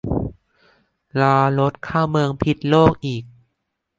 [1.19, 3.23] รอรถเข้าเมืองพิดโลกอีก